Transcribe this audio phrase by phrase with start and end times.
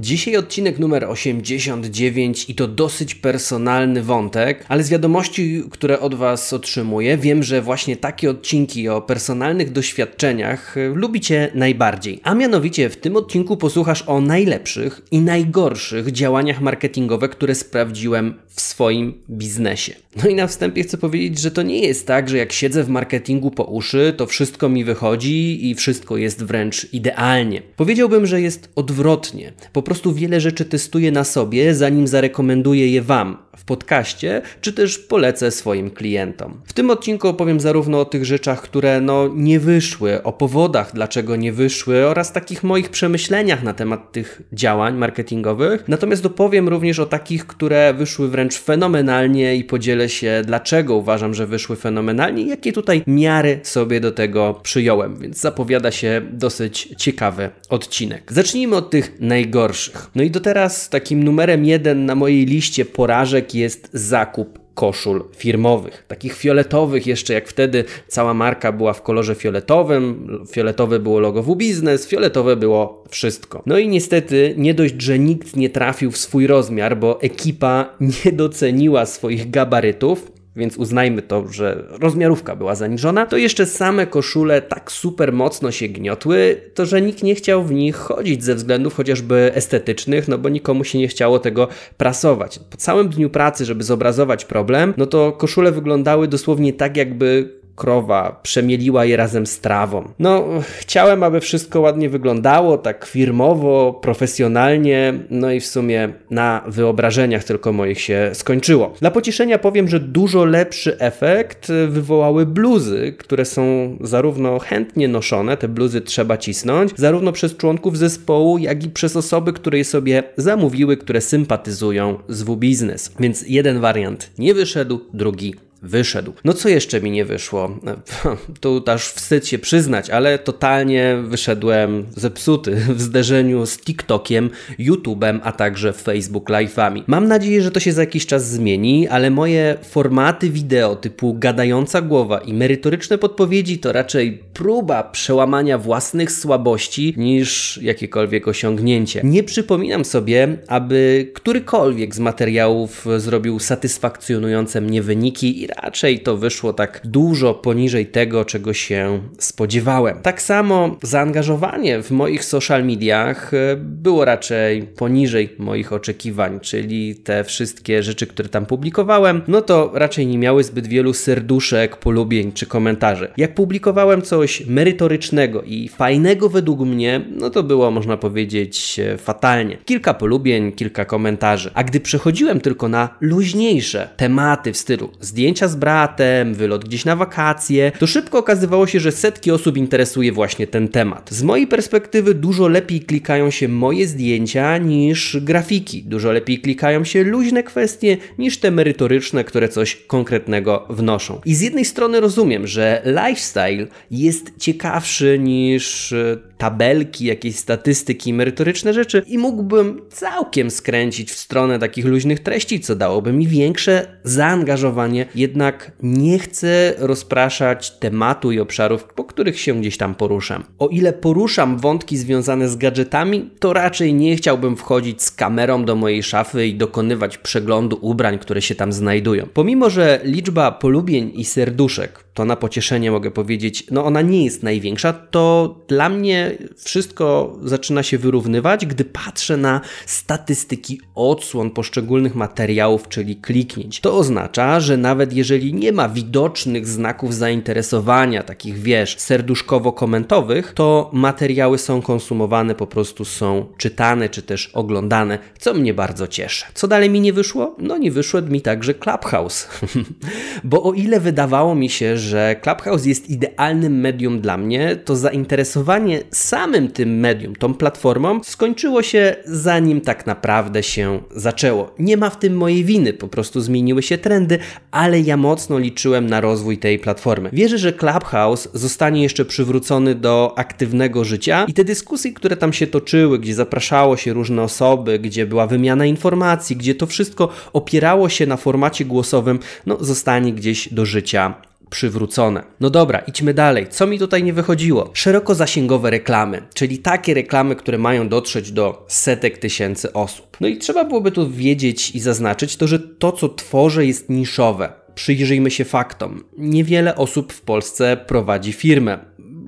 [0.00, 6.52] Dzisiaj odcinek numer 89 i to dosyć personalny wątek, ale z wiadomości, które od Was
[6.52, 12.20] otrzymuję, wiem, że właśnie takie odcinki o personalnych doświadczeniach y, lubicie najbardziej.
[12.22, 18.60] A mianowicie w tym odcinku posłuchasz o najlepszych i najgorszych działaniach marketingowych, które sprawdziłem w
[18.60, 19.94] swoim biznesie.
[20.22, 22.88] No i na wstępie chcę powiedzieć, że to nie jest tak, że jak siedzę w
[22.88, 27.62] marketingu po uszy, to wszystko mi wychodzi i wszystko jest wręcz idealnie.
[27.76, 29.52] Powiedziałbym, że jest odwrotnie.
[29.72, 35.50] Po prostu wiele rzeczy testuję na sobie, zanim zarekomenduję je Wam podcaście, czy też polecę
[35.50, 36.60] swoim klientom.
[36.64, 41.36] W tym odcinku opowiem zarówno o tych rzeczach, które no nie wyszły, o powodach, dlaczego
[41.36, 45.84] nie wyszły oraz takich moich przemyśleniach na temat tych działań marketingowych.
[45.88, 51.46] Natomiast opowiem również o takich, które wyszły wręcz fenomenalnie i podzielę się, dlaczego uważam, że
[51.46, 57.50] wyszły fenomenalnie i jakie tutaj miary sobie do tego przyjąłem, więc zapowiada się dosyć ciekawy
[57.68, 58.32] odcinek.
[58.32, 60.10] Zacznijmy od tych najgorszych.
[60.14, 66.04] No i do teraz takim numerem jeden na mojej liście porażek jest zakup koszul firmowych,
[66.08, 71.56] takich fioletowych jeszcze jak wtedy cała marka była w kolorze fioletowym, fioletowe było logo w
[71.56, 73.62] biznes, fioletowe było wszystko.
[73.66, 78.32] No i niestety nie dość, że nikt nie trafił w swój rozmiar, bo ekipa nie
[78.32, 84.92] doceniła swoich gabarytów, więc uznajmy to, że rozmiarówka była zaniżona, to jeszcze same koszule tak
[84.92, 89.50] super mocno się gniotły, to że nikt nie chciał w nich chodzić ze względów chociażby
[89.54, 92.60] estetycznych, no bo nikomu się nie chciało tego prasować.
[92.70, 98.40] Po całym dniu pracy, żeby zobrazować problem, no to koszule wyglądały dosłownie tak, jakby krowa,
[98.42, 100.08] przemieliła je razem z trawą.
[100.18, 100.44] No,
[100.78, 107.72] chciałem, aby wszystko ładnie wyglądało, tak firmowo, profesjonalnie, no i w sumie na wyobrażeniach tylko
[107.72, 108.94] moich się skończyło.
[109.00, 115.68] Dla pocieszenia powiem, że dużo lepszy efekt wywołały bluzy, które są zarówno chętnie noszone, te
[115.68, 120.96] bluzy trzeba cisnąć, zarówno przez członków zespołu, jak i przez osoby, które je sobie zamówiły,
[120.96, 123.12] które sympatyzują z W-Biznes.
[123.20, 126.32] Więc jeden wariant nie wyszedł, drugi wyszedł.
[126.44, 127.78] No co jeszcze mi nie wyszło?
[128.60, 135.52] Tu aż wstyd się przyznać, ale totalnie wyszedłem zepsuty w zderzeniu z TikTokiem, YouTube'em, a
[135.52, 137.02] także Facebook Live'ami.
[137.06, 142.02] Mam nadzieję, że to się za jakiś czas zmieni, ale moje formaty wideo typu gadająca
[142.02, 149.20] głowa i merytoryczne podpowiedzi to raczej próba przełamania własnych słabości niż jakiekolwiek osiągnięcie.
[149.24, 157.00] Nie przypominam sobie, aby którykolwiek z materiałów zrobił satysfakcjonujące mnie wyniki raczej to wyszło tak
[157.04, 160.18] dużo poniżej tego, czego się spodziewałem.
[160.22, 167.44] Tak samo zaangażowanie w moich social mediach e, było raczej poniżej moich oczekiwań, czyli te
[167.44, 172.66] wszystkie rzeczy, które tam publikowałem, no to raczej nie miały zbyt wielu serduszek, polubień czy
[172.66, 173.28] komentarzy.
[173.36, 179.78] Jak publikowałem coś merytorycznego i fajnego według mnie, no to było można powiedzieć e, fatalnie.
[179.84, 181.70] Kilka polubień, kilka komentarzy.
[181.74, 187.04] A gdy przechodziłem tylko na luźniejsze tematy w stylu zdjęć zdjęcia z bratem, wylot gdzieś
[187.04, 191.30] na wakacje, to szybko okazywało się, że setki osób interesuje właśnie ten temat.
[191.30, 196.02] Z mojej perspektywy dużo lepiej klikają się moje zdjęcia niż grafiki.
[196.02, 201.40] Dużo lepiej klikają się luźne kwestie niż te merytoryczne, które coś konkretnego wnoszą.
[201.44, 208.94] I z jednej strony rozumiem, że lifestyle jest ciekawszy niż e, tabelki, jakieś statystyki, merytoryczne
[208.94, 215.26] rzeczy i mógłbym całkiem skręcić w stronę takich luźnych treści, co dałoby mi większe zaangażowanie
[215.48, 220.64] jednak nie chcę rozpraszać tematu i obszarów, po których się gdzieś tam poruszam.
[220.78, 225.96] O ile poruszam wątki związane z gadżetami, to raczej nie chciałbym wchodzić z kamerą do
[225.96, 229.46] mojej szafy i dokonywać przeglądu ubrań, które się tam znajdują.
[229.54, 234.62] Pomimo, że liczba polubień i serduszek to na pocieszenie mogę powiedzieć, no ona nie jest
[234.62, 243.08] największa, to dla mnie wszystko zaczyna się wyrównywać, gdy patrzę na statystyki odsłon poszczególnych materiałów,
[243.08, 244.00] czyli kliknięć.
[244.00, 251.78] To oznacza, że nawet jeżeli nie ma widocznych znaków zainteresowania, takich wiesz, serduszkowo-komentowych, to materiały
[251.78, 256.64] są konsumowane, po prostu są czytane czy też oglądane, co mnie bardzo cieszy.
[256.74, 257.76] Co dalej mi nie wyszło?
[257.78, 259.68] No nie wyszło mi także Clubhouse.
[260.64, 265.16] Bo o ile wydawało mi się, że że Clubhouse jest idealnym medium dla mnie, to
[265.16, 271.94] zainteresowanie samym tym medium, tą platformą, skończyło się zanim tak naprawdę się zaczęło.
[271.98, 274.58] Nie ma w tym mojej winy, po prostu zmieniły się trendy,
[274.90, 277.50] ale ja mocno liczyłem na rozwój tej platformy.
[277.52, 282.86] Wierzę, że Clubhouse zostanie jeszcze przywrócony do aktywnego życia i te dyskusje, które tam się
[282.86, 288.46] toczyły, gdzie zapraszało się różne osoby, gdzie była wymiana informacji, gdzie to wszystko opierało się
[288.46, 291.54] na formacie głosowym, no zostanie gdzieś do życia
[291.90, 292.62] przywrócone.
[292.80, 293.86] No dobra, idźmy dalej.
[293.88, 295.10] Co mi tutaj nie wychodziło?
[295.12, 300.56] Szerokozasięgowe reklamy, czyli takie reklamy, które mają dotrzeć do setek tysięcy osób.
[300.60, 304.92] No i trzeba byłoby tu wiedzieć i zaznaczyć to, że to, co tworzę, jest niszowe.
[305.14, 306.44] Przyjrzyjmy się faktom.
[306.58, 309.18] Niewiele osób w Polsce prowadzi firmę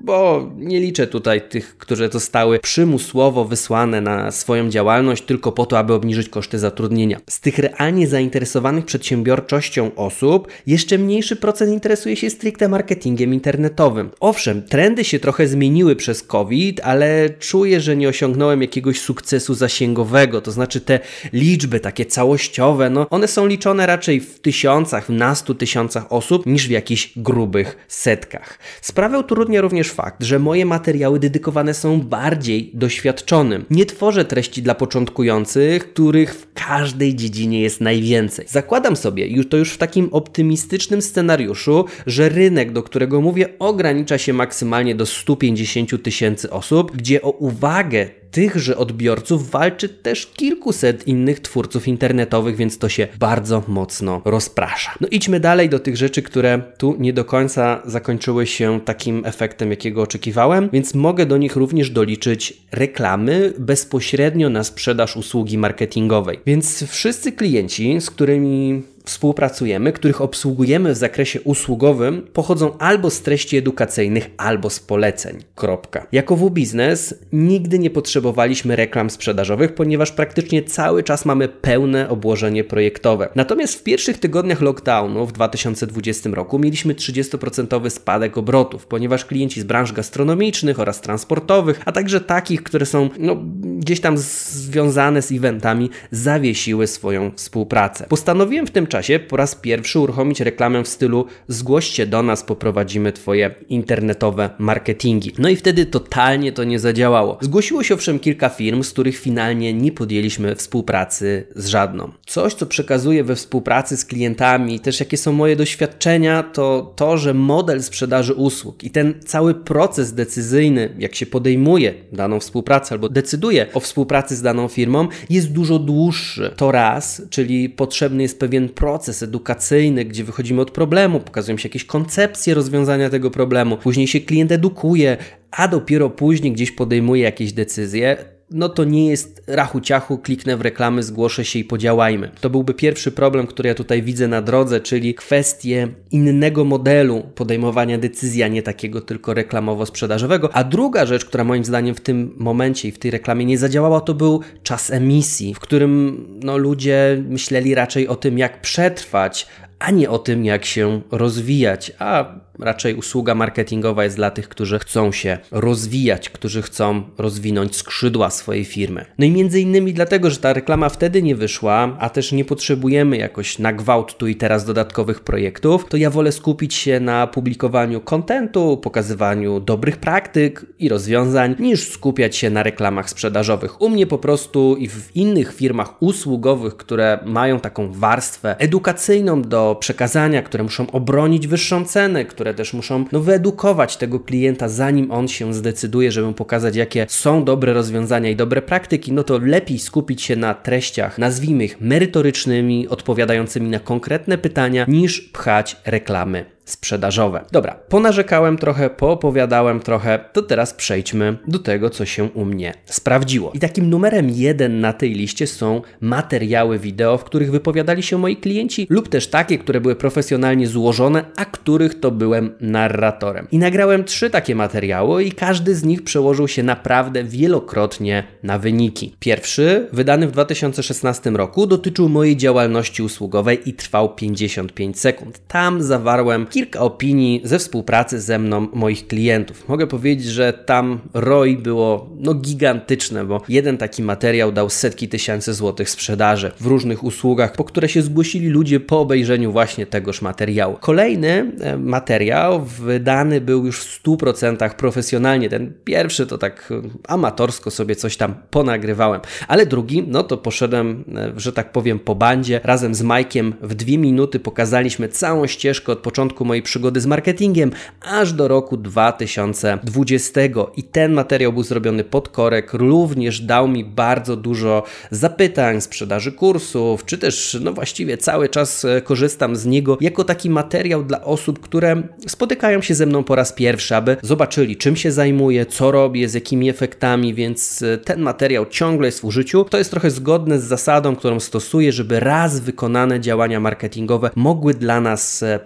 [0.03, 5.79] bo nie liczę tutaj tych, które zostały przymusowo wysłane na swoją działalność tylko po to,
[5.79, 7.19] aby obniżyć koszty zatrudnienia.
[7.29, 14.09] Z tych realnie zainteresowanych przedsiębiorczością osób, jeszcze mniejszy procent interesuje się stricte marketingiem internetowym.
[14.19, 20.41] Owszem, trendy się trochę zmieniły przez COVID, ale czuję, że nie osiągnąłem jakiegoś sukcesu zasięgowego,
[20.41, 20.99] to znaczy te
[21.33, 26.67] liczby takie całościowe, no one są liczone raczej w tysiącach, w nastu tysiącach osób niż
[26.67, 28.59] w jakichś grubych setkach.
[28.81, 33.65] Sprawę utrudnia również fakt, że moje materiały dedykowane są bardziej doświadczonym.
[33.69, 38.45] Nie tworzę treści dla początkujących, których w każdej dziedzinie jest najwięcej.
[38.49, 44.17] Zakładam sobie, już to już w takim optymistycznym scenariuszu, że rynek, do którego mówię, ogranicza
[44.17, 51.39] się maksymalnie do 150 tysięcy osób, gdzie o uwagę tychże odbiorców walczy też kilkuset innych
[51.39, 54.91] twórców internetowych, więc to się bardzo mocno rozprasza.
[55.01, 59.69] No idźmy dalej do tych rzeczy, które tu nie do końca zakończyły się takim efektem,
[59.71, 66.39] jakiego oczekiwałem, więc mogę do nich również doliczyć reklamy bezpośrednio na sprzedaż usługi marketingowej.
[66.45, 73.57] Więc wszyscy klienci, z którymi współpracujemy, których obsługujemy w zakresie usługowym, pochodzą albo z treści
[73.57, 75.37] edukacyjnych, albo z poleceń.
[75.55, 76.07] Kropka.
[76.11, 83.29] Jako W-Biznes nigdy nie potrzebowaliśmy reklam sprzedażowych, ponieważ praktycznie cały czas mamy pełne obłożenie projektowe.
[83.35, 89.63] Natomiast w pierwszych tygodniach lockdownu w 2020 roku mieliśmy 30% spadek obrotów, ponieważ klienci z
[89.63, 93.35] branż gastronomicznych oraz transportowych, a także takich, które są no,
[93.77, 98.05] gdzieś tam związane z eventami, zawiesiły swoją współpracę.
[98.09, 103.11] Postanowiłem w tym czasie po raz pierwszy uruchomić reklamę w stylu zgłoście do nas, poprowadzimy
[103.11, 105.31] Twoje internetowe marketingi.
[105.37, 107.37] No i wtedy totalnie to nie zadziałało.
[107.41, 112.11] Zgłosiło się owszem kilka firm, z których finalnie nie podjęliśmy współpracy z żadną.
[112.25, 117.33] Coś, co przekazuję we współpracy z klientami, też jakie są moje doświadczenia, to to, że
[117.33, 123.67] model sprzedaży usług i ten cały proces decyzyjny, jak się podejmuje daną współpracę albo decyduje
[123.73, 126.53] o współpracy z daną firmą, jest dużo dłuższy.
[126.55, 131.85] To raz, czyli potrzebny jest pewien proces edukacyjny, gdzie wychodzimy od problemu, pokazują się jakieś
[131.85, 135.17] koncepcje rozwiązania tego problemu, później się klient edukuje,
[135.51, 138.17] a dopiero później gdzieś podejmuje jakieś decyzje
[138.51, 142.31] no to nie jest rachu ciachu, kliknę w reklamy, zgłoszę się i podziałajmy.
[142.41, 147.97] To byłby pierwszy problem, który ja tutaj widzę na drodze, czyli kwestię innego modelu podejmowania
[147.97, 150.49] decyzji, a nie takiego tylko reklamowo-sprzedażowego.
[150.53, 154.01] A druga rzecz, która moim zdaniem w tym momencie i w tej reklamie nie zadziałała,
[154.01, 159.47] to był czas emisji, w którym no, ludzie myśleli raczej o tym, jak przetrwać,
[159.81, 162.25] a nie o tym, jak się rozwijać, a
[162.59, 168.65] raczej usługa marketingowa jest dla tych, którzy chcą się rozwijać, którzy chcą rozwinąć skrzydła swojej
[168.65, 169.05] firmy.
[169.17, 173.17] No i między innymi dlatego, że ta reklama wtedy nie wyszła, a też nie potrzebujemy
[173.17, 178.01] jakoś na gwałt tu i teraz dodatkowych projektów, to ja wolę skupić się na publikowaniu
[178.01, 183.81] kontentu, pokazywaniu dobrych praktyk i rozwiązań, niż skupiać się na reklamach sprzedażowych.
[183.81, 189.70] U mnie po prostu i w innych firmach usługowych, które mają taką warstwę edukacyjną do
[189.75, 195.27] przekazania, które muszą obronić wyższą cenę, które też muszą no, wyedukować tego klienta, zanim on
[195.27, 199.79] się zdecyduje, żeby mu pokazać, jakie są dobre rozwiązania i dobre praktyki, no to lepiej
[199.79, 207.45] skupić się na treściach, nazwijmy ich merytorycznymi, odpowiadającymi na konkretne pytania, niż pchać reklamy sprzedażowe.
[207.51, 213.51] Dobra, ponarzekałem trochę, poopowiadałem trochę, to teraz przejdźmy do tego, co się u mnie sprawdziło.
[213.53, 218.37] I takim numerem jeden na tej liście są materiały wideo, w których wypowiadali się moi
[218.37, 223.47] klienci, lub też takie, które były profesjonalnie złożone, a których to byłem narratorem.
[223.51, 229.15] I nagrałem trzy takie materiały i każdy z nich przełożył się naprawdę wielokrotnie na wyniki.
[229.19, 235.39] Pierwszy, wydany w 2016 roku, dotyczył mojej działalności usługowej i trwał 55 sekund.
[235.47, 239.69] Tam zawarłem kilka opinii ze współpracy ze mną moich klientów.
[239.69, 245.53] Mogę powiedzieć, że tam ROI było no gigantyczne, bo jeden taki materiał dał setki tysięcy
[245.53, 250.77] złotych sprzedaży w różnych usługach, po które się zgłosili ludzie po obejrzeniu właśnie tegoż materiału.
[250.79, 255.49] Kolejny e, materiał wydany był już w 100% profesjonalnie.
[255.49, 261.03] Ten pierwszy to tak e, amatorsko sobie coś tam ponagrywałem, ale drugi, no to poszedłem,
[261.15, 262.61] e, że tak powiem, po bandzie.
[262.63, 267.71] Razem z Majkiem w dwie minuty pokazaliśmy całą ścieżkę od początku mojej przygody z marketingiem,
[268.01, 270.41] aż do roku 2020.
[270.75, 277.05] I ten materiał był zrobiony pod korek, również dał mi bardzo dużo zapytań, sprzedaży kursów,
[277.05, 281.59] czy też, no właściwie cały czas e, korzystam z niego jako taki materiał dla osób,
[281.59, 286.29] które spotykają się ze mną po raz pierwszy, aby zobaczyli, czym się zajmuję, co robię,
[286.29, 289.63] z jakimi efektami, więc e, ten materiał ciągle jest w użyciu.
[289.63, 295.01] To jest trochę zgodne z zasadą, którą stosuję, żeby raz wykonane działania marketingowe mogły dla
[295.01, 295.59] nas e,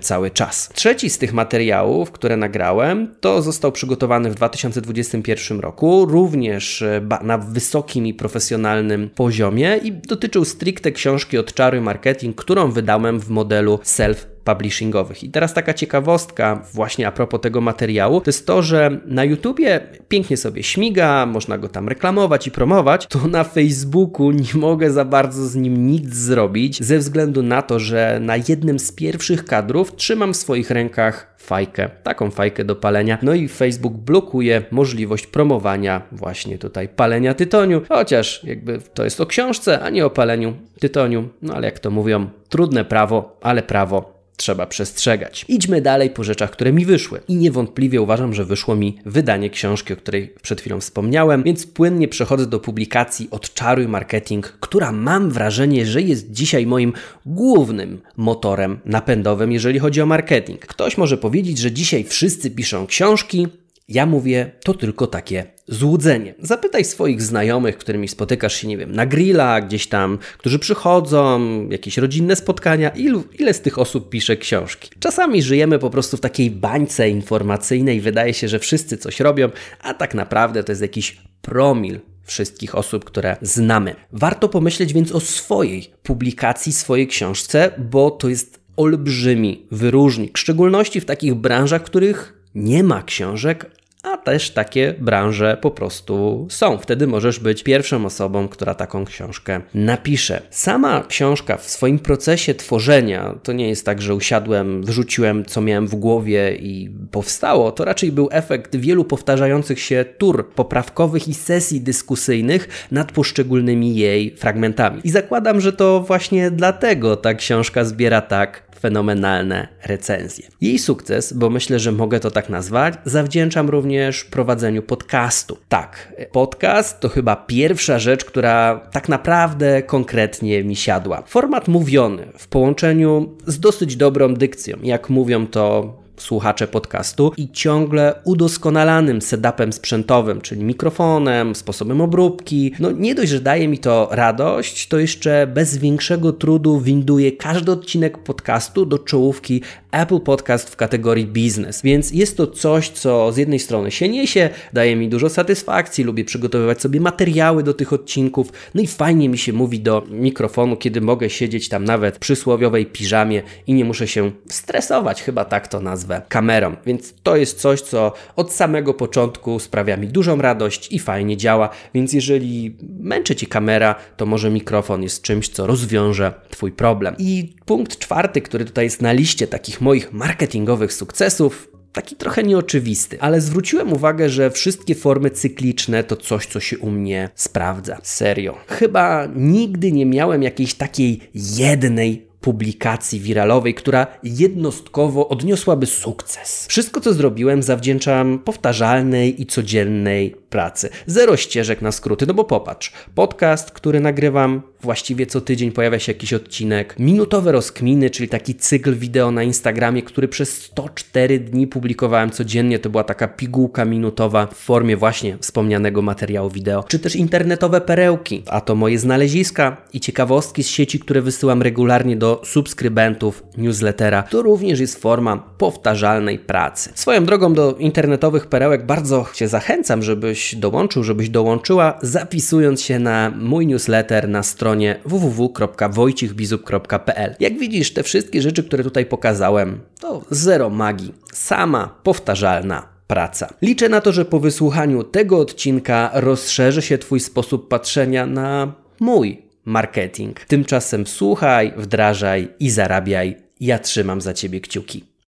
[0.00, 0.68] cały czas.
[0.74, 6.84] Trzeci z tych materiałów, które nagrałem, to został przygotowany w 2021 roku, również
[7.22, 13.28] na wysokim i profesjonalnym poziomie i dotyczył stricte książki od Czaruj Marketing, którą wydałem w
[13.30, 15.24] modelu self publishingowych.
[15.24, 19.80] I teraz taka ciekawostka właśnie a propos tego materiału, to jest to, że na YouTubie
[20.08, 25.04] pięknie sobie śmiga, można go tam reklamować i promować, to na Facebooku nie mogę za
[25.04, 29.96] bardzo z nim nic zrobić, ze względu na to, że na jednym z pierwszych kadrów
[29.96, 33.18] trzymam w swoich rękach fajkę, taką fajkę do palenia.
[33.22, 39.26] No i Facebook blokuje możliwość promowania właśnie tutaj palenia tytoniu, chociaż jakby to jest o
[39.26, 41.28] książce, a nie o paleniu tytoniu.
[41.42, 45.44] No ale jak to mówią, trudne prawo, ale prawo trzeba przestrzegać.
[45.48, 47.20] Idźmy dalej po rzeczach, które mi wyszły.
[47.28, 52.08] I niewątpliwie uważam, że wyszło mi wydanie książki, o której przed chwilą wspomniałem, więc płynnie
[52.08, 56.92] przechodzę do publikacji Odczaruj Marketing, która mam wrażenie, że jest dzisiaj moim
[57.26, 60.66] głównym motorem napędowym, jeżeli chodzi o marketing.
[60.66, 63.48] Ktoś może powiedzieć, że dzisiaj wszyscy piszą książki,
[63.88, 66.34] ja mówię, to tylko takie złudzenie.
[66.38, 71.98] Zapytaj swoich znajomych, którymi spotykasz się, nie wiem, na grilla, gdzieś tam, którzy przychodzą, jakieś
[71.98, 74.90] rodzinne spotkania, ilu, ile z tych osób pisze książki.
[75.00, 79.50] Czasami żyjemy po prostu w takiej bańce informacyjnej, wydaje się, że wszyscy coś robią,
[79.82, 83.94] a tak naprawdę to jest jakiś promil wszystkich osób, które znamy.
[84.12, 91.00] Warto pomyśleć więc o swojej publikacji, swojej książce, bo to jest olbrzymi wyróżnik, w szczególności
[91.00, 93.70] w takich branżach, których nie ma książek,
[94.04, 96.78] a też takie branże po prostu są.
[96.78, 100.42] Wtedy możesz być pierwszą osobą, która taką książkę napisze.
[100.50, 105.86] Sama książka w swoim procesie tworzenia to nie jest tak, że usiadłem, wrzuciłem co miałem
[105.86, 107.72] w głowie i powstało.
[107.72, 114.36] To raczej był efekt wielu powtarzających się tur poprawkowych i sesji dyskusyjnych nad poszczególnymi jej
[114.36, 115.00] fragmentami.
[115.04, 120.48] I zakładam, że to właśnie dlatego ta książka zbiera tak fenomenalne recenzje.
[120.60, 125.58] Jej sukces, bo myślę, że mogę to tak nazwać, zawdzięczam również prowadzeniu podcastu.
[125.68, 131.22] Tak, podcast to chyba pierwsza rzecz, która tak naprawdę konkretnie mi siadła.
[131.26, 138.14] Format mówiony w połączeniu z dosyć dobrą dykcją, jak mówią to słuchacze podcastu i ciągle
[138.24, 142.74] udoskonalanym setupem sprzętowym, czyli mikrofonem, sposobem obróbki.
[142.78, 147.72] No nie dość, że daje mi to radość, to jeszcze bez większego trudu winduje każdy
[147.72, 149.62] odcinek podcastu do czołówki
[149.94, 151.82] Apple Podcast w kategorii biznes.
[151.82, 156.24] Więc jest to coś, co z jednej strony się niesie, daje mi dużo satysfakcji, lubię
[156.24, 161.00] przygotowywać sobie materiały do tych odcinków, no i fajnie mi się mówi do mikrofonu, kiedy
[161.00, 165.80] mogę siedzieć tam nawet w przysłowiowej piżamie i nie muszę się stresować, chyba tak to
[165.80, 166.76] nazwę, kamerą.
[166.86, 171.68] Więc to jest coś, co od samego początku sprawia mi dużą radość i fajnie działa,
[171.94, 177.14] więc jeżeli męczy Ci kamera, to może mikrofon jest czymś, co rozwiąże Twój problem.
[177.18, 183.20] I punkt czwarty, który tutaj jest na liście takich moich marketingowych sukcesów, taki trochę nieoczywisty,
[183.20, 187.98] ale zwróciłem uwagę, że wszystkie formy cykliczne to coś, co się u mnie sprawdza.
[188.02, 188.56] Serio.
[188.66, 196.66] Chyba nigdy nie miałem jakiejś takiej jednej publikacji wiralowej, która jednostkowo odniosłaby sukces.
[196.68, 200.88] Wszystko, co zrobiłem, zawdzięczam powtarzalnej i codziennej pracy.
[201.06, 206.12] Zero ścieżek na skróty, no bo popatrz, podcast, który nagrywam właściwie co tydzień pojawia się
[206.12, 212.30] jakiś odcinek, minutowe rozkminy, czyli taki cykl wideo na Instagramie, który przez 104 dni publikowałem
[212.30, 217.80] codziennie, to była taka pigułka minutowa w formie właśnie wspomnianego materiału wideo, czy też internetowe
[217.80, 224.22] perełki, a to moje znaleziska i ciekawostki z sieci, które wysyłam regularnie do subskrybentów newslettera.
[224.22, 226.90] To również jest forma powtarzalnej pracy.
[226.94, 233.32] Swoją drogą do internetowych perełek bardzo Cię zachęcam, żebyś dołączył, żebyś dołączyła, zapisując się na
[233.36, 237.36] mój newsletter na stronie www.wojcichbizup.pl.
[237.40, 243.54] Jak widzisz, te wszystkie rzeczy, które tutaj pokazałem, to zero magii, sama powtarzalna praca.
[243.62, 249.42] Liczę na to, że po wysłuchaniu tego odcinka rozszerzy się Twój sposób patrzenia na mój
[249.64, 250.40] marketing.
[250.40, 253.36] Tymczasem słuchaj, wdrażaj i zarabiaj.
[253.60, 255.13] Ja trzymam za Ciebie kciuki.